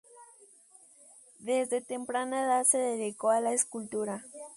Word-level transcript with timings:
Desde 1.37 1.79
temprana 1.79 2.41
edad 2.43 2.63
se 2.65 2.79
dedicó 2.79 3.29
a 3.29 3.39
la 3.39 3.53
escultura. 3.53 4.25